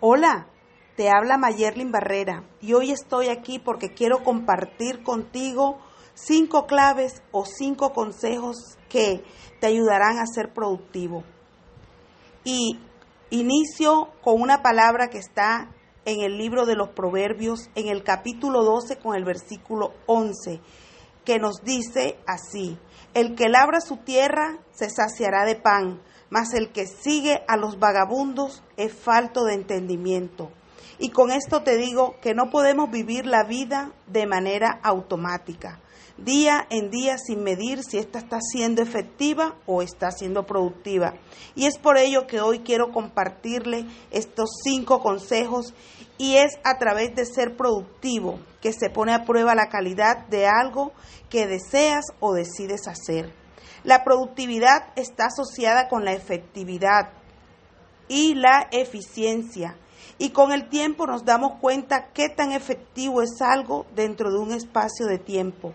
[0.00, 0.46] Hola,
[0.96, 5.80] te habla Mayerlin Barrera y hoy estoy aquí porque quiero compartir contigo
[6.14, 9.24] cinco claves o cinco consejos que
[9.60, 11.24] te ayudarán a ser productivo.
[12.44, 12.78] Y
[13.30, 15.74] inicio con una palabra que está
[16.04, 20.60] en el libro de los Proverbios, en el capítulo 12 con el versículo 11,
[21.24, 22.78] que nos dice así,
[23.14, 26.00] el que labra su tierra se saciará de pan,
[26.30, 30.50] mas el que sigue a los vagabundos es falto de entendimiento.
[30.98, 35.80] Y con esto te digo que no podemos vivir la vida de manera automática,
[36.16, 41.14] día en día sin medir si esta está siendo efectiva o está siendo productiva.
[41.54, 45.72] Y es por ello que hoy quiero compartirle estos cinco consejos
[46.18, 50.48] y es a través de ser productivo que se pone a prueba la calidad de
[50.48, 50.92] algo
[51.30, 53.32] que deseas o decides hacer.
[53.84, 57.10] La productividad está asociada con la efectividad
[58.08, 59.76] y la eficiencia.
[60.18, 64.52] Y con el tiempo nos damos cuenta qué tan efectivo es algo dentro de un
[64.52, 65.72] espacio de tiempo.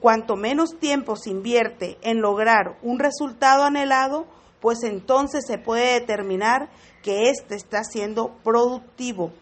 [0.00, 4.26] Cuanto menos tiempo se invierte en lograr un resultado anhelado,
[4.60, 6.70] pues entonces se puede determinar
[7.02, 9.32] que éste está siendo productivo.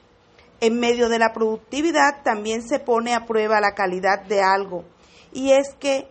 [0.61, 4.84] En medio de la productividad también se pone a prueba la calidad de algo.
[5.33, 6.08] Y es que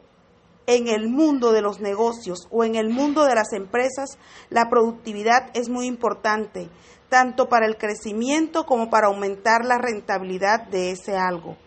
[0.67, 4.17] en el mundo de los negocios o en el mundo de las empresas,
[4.49, 6.69] la productividad es muy importante,
[7.09, 11.57] tanto para el crecimiento como para aumentar la rentabilidad de ese algo.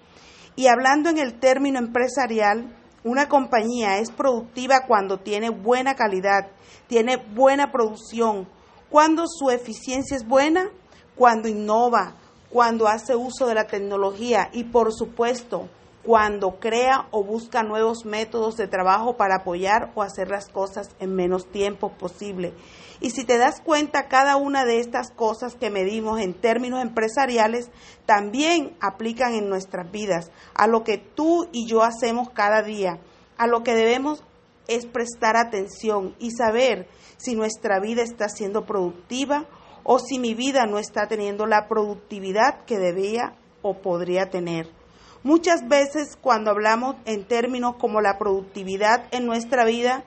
[0.56, 6.50] Y hablando en el término empresarial, una compañía es productiva cuando tiene buena calidad,
[6.88, 8.48] tiene buena producción,
[8.90, 10.70] cuando su eficiencia es buena,
[11.14, 12.16] cuando innova,
[12.50, 15.68] cuando hace uso de la tecnología y por supuesto
[16.02, 21.14] cuando crea o busca nuevos métodos de trabajo para apoyar o hacer las cosas en
[21.14, 22.55] menos tiempo posible.
[23.00, 27.70] Y si te das cuenta, cada una de estas cosas que medimos en términos empresariales
[28.06, 32.98] también aplican en nuestras vidas, a lo que tú y yo hacemos cada día.
[33.36, 34.24] A lo que debemos
[34.67, 39.46] es prestar atención y saber si nuestra vida está siendo productiva
[39.84, 44.77] o si mi vida no está teniendo la productividad que debía o podría tener.
[45.24, 50.05] Muchas veces cuando hablamos en términos como la productividad en nuestra vida,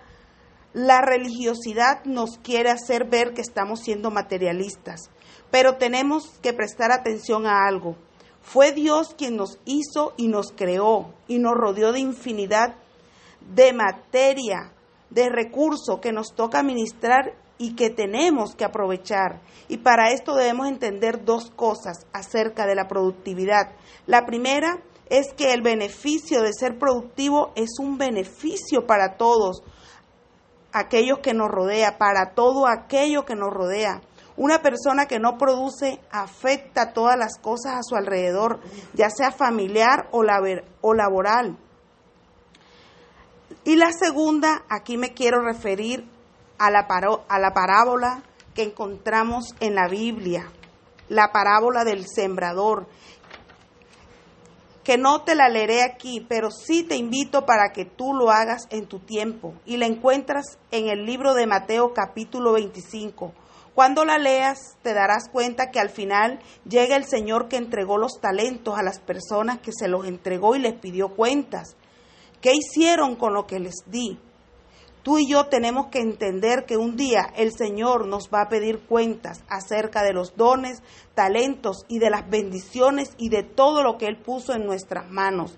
[0.74, 5.10] la religiosidad nos quiere hacer ver que estamos siendo materialistas,
[5.52, 7.98] pero tenemos que prestar atención a algo.
[8.42, 12.76] Fue Dios quien nos hizo y nos creó y nos rodeó de infinidad
[13.54, 14.72] de materia,
[15.10, 19.42] de recursos que nos toca administrar y que tenemos que aprovechar.
[19.68, 23.74] Y para esto debemos entender dos cosas acerca de la productividad.
[24.08, 24.80] La primera
[25.12, 29.62] es que el beneficio de ser productivo es un beneficio para todos
[30.72, 34.00] aquellos que nos rodea, para todo aquello que nos rodea.
[34.38, 38.62] Una persona que no produce afecta todas las cosas a su alrededor,
[38.94, 41.58] ya sea familiar o, laboral.
[43.66, 46.08] Y la segunda, aquí me quiero referir
[46.58, 46.88] a la,
[47.28, 48.24] a la parábola
[48.56, 50.50] que encontramos en la Biblia,
[51.10, 52.88] la parábola del sembrador
[54.84, 58.68] que no te la leeré aquí, pero sí te invito para que tú lo hagas
[58.72, 63.34] en tu tiempo y la encuentras en el libro de Mateo capítulo 25.
[63.76, 68.20] Cuando la leas te darás cuenta que al final llega el Señor que entregó los
[68.20, 71.78] talentos a las personas que se los entregó y les pidió cuentas.
[72.42, 74.20] ¿Qué hicieron con lo que les di?
[75.04, 78.82] Tú y yo tenemos que entender que un día el Señor nos va a pedir
[78.82, 80.84] cuentas acerca de los dones,
[81.16, 85.58] talentos y de las bendiciones y de todo lo que Él puso en nuestras manos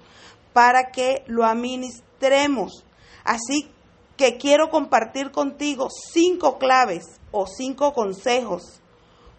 [0.53, 2.85] para que lo administremos.
[3.25, 3.69] Así
[4.15, 8.81] que quiero compartir contigo cinco claves o cinco consejos,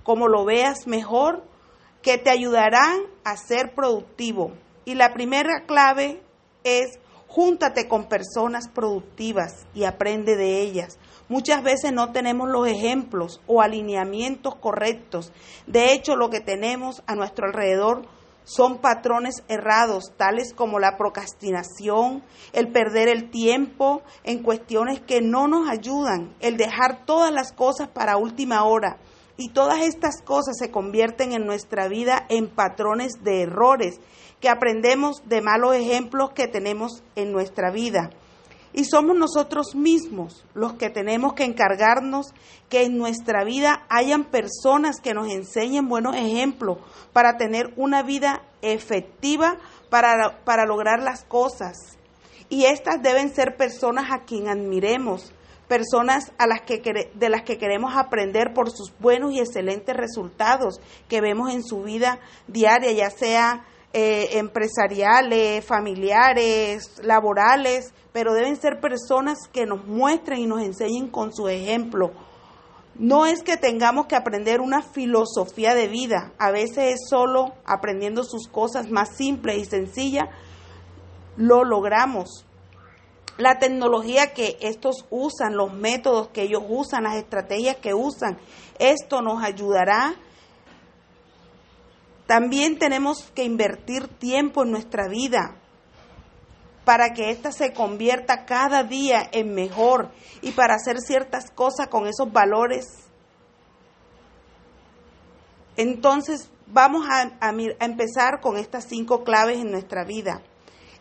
[0.02, 1.44] como lo veas mejor,
[2.02, 4.52] que te ayudarán a ser productivo.
[4.84, 6.22] Y la primera clave
[6.64, 6.98] es
[7.34, 11.00] Júntate con personas productivas y aprende de ellas.
[11.28, 15.32] Muchas veces no tenemos los ejemplos o alineamientos correctos.
[15.66, 18.02] De hecho, lo que tenemos a nuestro alrededor
[18.44, 22.22] son patrones errados, tales como la procrastinación,
[22.52, 27.88] el perder el tiempo en cuestiones que no nos ayudan, el dejar todas las cosas
[27.88, 28.98] para última hora.
[29.36, 33.98] Y todas estas cosas se convierten en nuestra vida en patrones de errores
[34.44, 38.10] que aprendemos de malos ejemplos que tenemos en nuestra vida.
[38.74, 42.34] Y somos nosotros mismos los que tenemos que encargarnos
[42.68, 46.76] que en nuestra vida hayan personas que nos enseñen buenos ejemplos
[47.14, 49.56] para tener una vida efectiva
[49.88, 51.96] para, para lograr las cosas.
[52.50, 55.32] Y estas deben ser personas a quien admiremos,
[55.68, 56.82] personas a las que,
[57.14, 61.82] de las que queremos aprender por sus buenos y excelentes resultados que vemos en su
[61.82, 63.64] vida diaria, ya sea
[63.96, 71.32] eh, empresariales, familiares, laborales, pero deben ser personas que nos muestren y nos enseñen con
[71.32, 72.10] su ejemplo.
[72.96, 78.24] No es que tengamos que aprender una filosofía de vida, a veces es solo aprendiendo
[78.24, 80.24] sus cosas más simples y sencillas,
[81.36, 82.44] lo logramos
[83.36, 88.38] la tecnología que estos usan, los métodos que ellos usan, las estrategias que usan.
[88.78, 90.14] Esto nos ayudará.
[92.26, 95.56] También tenemos que invertir tiempo en nuestra vida
[96.84, 100.10] para que ésta se convierta cada día en mejor
[100.42, 102.86] y para hacer ciertas cosas con esos valores.
[105.76, 110.42] Entonces vamos a, a empezar con estas cinco claves en nuestra vida.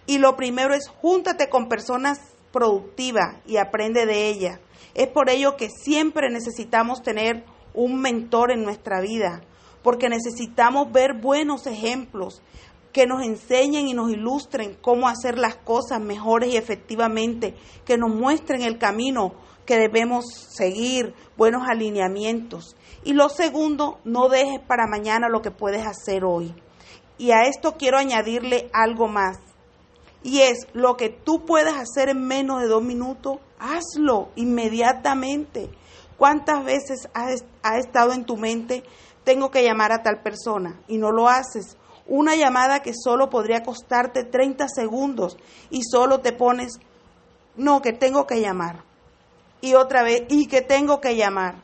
[0.05, 2.19] Y lo primero es júntate con personas
[2.51, 4.59] productivas y aprende de ellas.
[4.93, 7.43] Es por ello que siempre necesitamos tener
[7.73, 9.41] un mentor en nuestra vida,
[9.83, 12.41] porque necesitamos ver buenos ejemplos
[12.91, 18.13] que nos enseñen y nos ilustren cómo hacer las cosas mejores y efectivamente, que nos
[18.13, 19.33] muestren el camino
[19.65, 22.75] que debemos seguir, buenos alineamientos.
[23.03, 26.53] Y lo segundo, no dejes para mañana lo que puedes hacer hoy.
[27.17, 29.37] Y a esto quiero añadirle algo más
[30.23, 35.69] y es lo que tú puedes hacer en menos de dos minutos, hazlo inmediatamente.
[36.17, 38.83] ¿Cuántas veces ha estado en tu mente,
[39.23, 41.77] tengo que llamar a tal persona y no lo haces?
[42.05, 45.37] Una llamada que solo podría costarte 30 segundos
[45.69, 46.79] y solo te pones,
[47.55, 48.83] no, que tengo que llamar.
[49.61, 51.55] Y otra vez, y que tengo que llamar.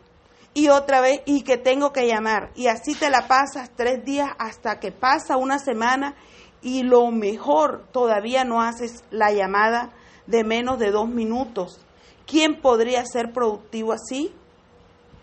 [0.53, 2.51] Y otra vez, y que tengo que llamar.
[2.55, 6.15] Y así te la pasas tres días hasta que pasa una semana
[6.61, 9.91] y lo mejor, todavía no haces la llamada
[10.27, 11.79] de menos de dos minutos.
[12.25, 14.33] ¿Quién podría ser productivo así?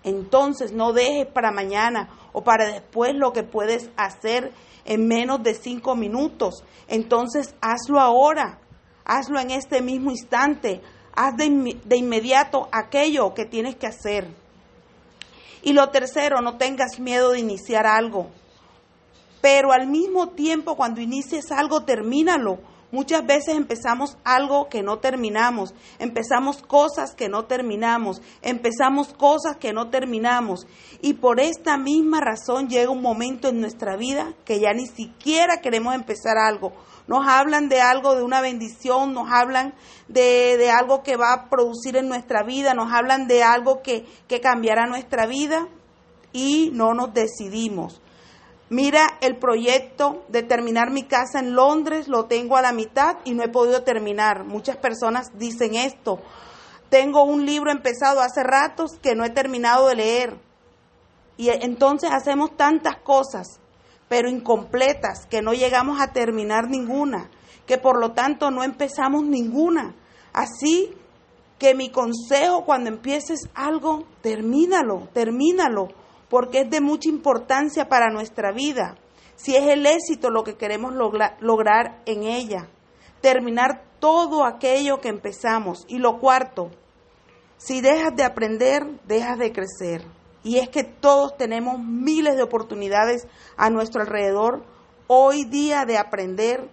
[0.03, 4.53] Entonces no dejes para mañana o para después lo que puedes hacer
[4.85, 6.65] en menos de cinco minutos.
[6.87, 8.59] Entonces hazlo ahora,
[9.07, 10.83] hazlo en este mismo instante,
[11.15, 14.29] haz de, de inmediato aquello que tienes que hacer.
[15.63, 18.27] Y lo tercero, no tengas miedo de iniciar algo
[19.47, 22.59] pero al mismo tiempo cuando inicies algo, termínalo.
[22.93, 29.73] Muchas veces empezamos algo que no terminamos, empezamos cosas que no terminamos, empezamos cosas que
[29.73, 30.67] no terminamos.
[31.03, 35.61] Y por esta misma razón llega un momento en nuestra vida que ya ni siquiera
[35.61, 36.73] queremos empezar algo.
[37.09, 39.75] Nos hablan de algo, de una bendición, nos hablan
[40.07, 44.07] de, de algo que va a producir en nuestra vida, nos hablan de algo que,
[44.29, 45.69] que cambiará nuestra vida
[46.33, 48.01] y no nos decidimos.
[48.69, 53.33] Mira el proyecto de terminar mi casa en Londres, lo tengo a la mitad y
[53.33, 54.45] no he podido terminar.
[54.45, 56.21] Muchas personas dicen esto.
[56.89, 60.39] Tengo un libro empezado hace ratos que no he terminado de leer.
[61.37, 63.61] Y entonces hacemos tantas cosas,
[64.09, 67.31] pero incompletas, que no llegamos a terminar ninguna,
[67.67, 69.95] que por lo tanto no empezamos ninguna.
[70.33, 70.93] Así
[71.59, 75.89] que mi consejo cuando empieces algo, termínalo, termínalo
[76.29, 78.97] porque es de mucha importancia para nuestra vida,
[79.37, 82.69] si es el éxito lo que queremos lograr en ella,
[83.21, 85.85] terminar todo aquello que empezamos.
[85.89, 86.71] Y lo cuarto,
[87.59, 90.03] si dejas de aprender, dejas de crecer.
[90.43, 93.27] Y es que todos tenemos miles de oportunidades
[93.57, 94.63] a nuestro alrededor
[95.07, 96.69] hoy día de aprender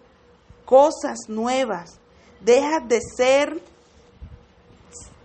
[0.65, 1.99] cosas nuevas.
[2.41, 3.61] Dejas de ser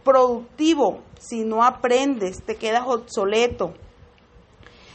[0.02, 3.74] productivo si no aprendes, te quedas obsoleto.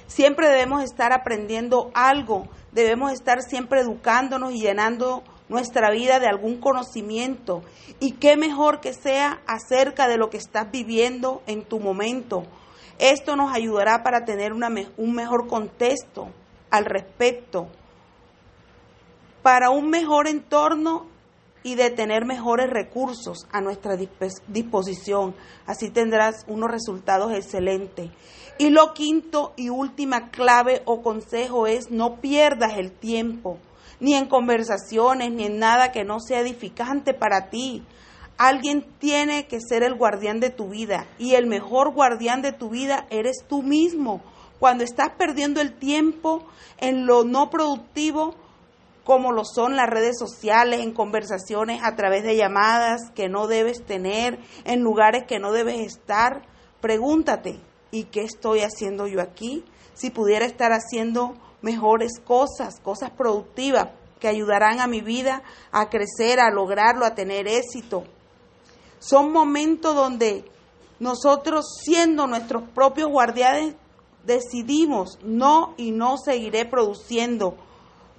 [0.08, 6.60] Siempre debemos estar aprendiendo algo, debemos estar siempre educándonos y llenando nuestra vida de algún
[6.60, 7.64] conocimiento.
[8.00, 12.44] Y qué mejor que sea acerca de lo que estás viviendo en tu momento.
[13.00, 16.30] Esto nos ayudará para tener un mejor contexto
[16.70, 17.68] al respecto,
[19.42, 21.13] para un mejor entorno
[21.64, 23.98] y de tener mejores recursos a nuestra
[24.48, 25.34] disposición.
[25.66, 28.12] Así tendrás unos resultados excelentes.
[28.58, 33.58] Y lo quinto y última clave o consejo es no pierdas el tiempo,
[34.00, 37.84] ni en conversaciones, ni en nada que no sea edificante para ti.
[38.38, 42.70] Alguien tiene que ser el guardián de tu vida y el mejor guardián de tu
[42.70, 44.22] vida eres tú mismo.
[44.60, 46.44] Cuando estás perdiendo el tiempo
[46.78, 48.36] en lo no productivo,
[49.04, 53.84] como lo son las redes sociales, en conversaciones a través de llamadas que no debes
[53.86, 56.44] tener, en lugares que no debes estar,
[56.80, 57.60] pregúntate,
[57.92, 59.64] ¿y qué estoy haciendo yo aquí?
[59.94, 66.40] Si pudiera estar haciendo mejores cosas, cosas productivas que ayudarán a mi vida a crecer,
[66.40, 68.06] a lograrlo, a tener éxito.
[69.00, 70.46] Son momentos donde
[71.00, 73.76] nosotros siendo nuestros propios guardianes,
[74.26, 77.58] decidimos no y no seguiré produciendo,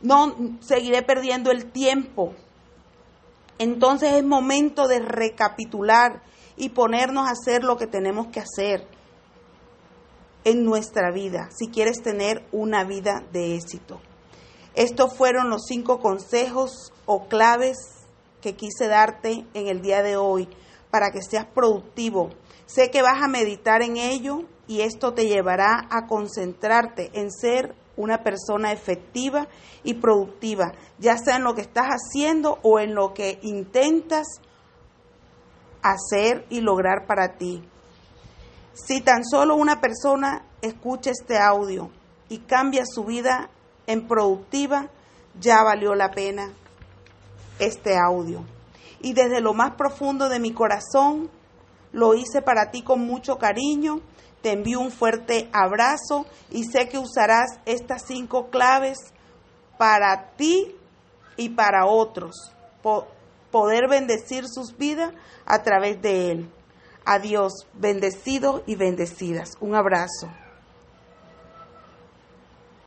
[0.04, 2.34] no seguiré perdiendo el tiempo.
[3.58, 6.23] Entonces es momento de recapitular
[6.56, 8.87] y ponernos a hacer lo que tenemos que hacer
[10.44, 14.00] en nuestra vida, si quieres tener una vida de éxito.
[14.75, 17.78] Estos fueron los cinco consejos o claves
[18.42, 20.49] que quise darte en el día de hoy
[20.90, 22.28] para que seas productivo.
[22.66, 27.75] Sé que vas a meditar en ello y esto te llevará a concentrarte en ser
[27.96, 29.48] una persona efectiva
[29.82, 34.26] y productiva, ya sea en lo que estás haciendo o en lo que intentas
[35.82, 37.62] hacer y lograr para ti.
[38.72, 41.90] Si tan solo una persona escucha este audio
[42.28, 43.50] y cambia su vida
[43.86, 44.88] en productiva,
[45.38, 46.52] ya valió la pena
[47.58, 48.44] este audio.
[49.00, 51.30] Y desde lo más profundo de mi corazón,
[51.92, 54.00] lo hice para ti con mucho cariño.
[54.44, 58.98] Te envío un fuerte abrazo y sé que usarás estas cinco claves
[59.78, 60.76] para ti
[61.38, 62.52] y para otros.
[63.50, 65.14] poder bendecir sus vidas
[65.46, 66.52] a través de él.
[67.06, 69.52] Adiós, bendecidos y bendecidas.
[69.60, 70.28] Un abrazo.